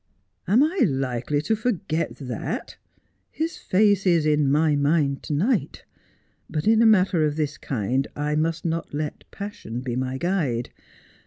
[0.47, 2.75] 'Am I likely to forget that
[3.33, 5.85] 1 His face is in my mind to night.
[6.49, 10.71] But in a matter of this kind I must not let passion be my guide.